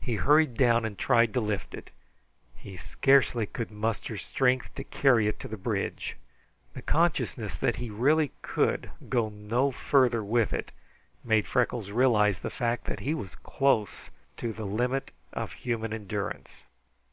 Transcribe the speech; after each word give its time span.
He 0.00 0.14
hurried 0.14 0.54
down 0.54 0.84
and 0.84 0.96
tried 0.96 1.34
to 1.34 1.40
lift 1.40 1.74
it. 1.74 1.90
He 2.54 2.76
scarcely 2.76 3.44
could 3.44 3.72
muster 3.72 4.16
strength 4.16 4.72
to 4.76 4.84
carry 4.84 5.26
it 5.26 5.40
to 5.40 5.48
the 5.48 5.56
bridge. 5.56 6.16
The 6.74 6.80
consciousness 6.82 7.56
that 7.56 7.74
he 7.74 7.90
really 7.90 8.30
could 8.40 8.92
go 9.08 9.30
no 9.30 9.72
farther 9.72 10.22
with 10.22 10.52
it 10.52 10.70
made 11.24 11.48
Freckles 11.48 11.90
realize 11.90 12.38
the 12.38 12.50
fact 12.54 12.84
that 12.84 13.00
he 13.00 13.14
was 13.14 13.34
close 13.34 14.10
the 14.36 14.46
limit 14.64 15.10
of 15.32 15.50
human 15.54 15.92
endurance. 15.92 16.66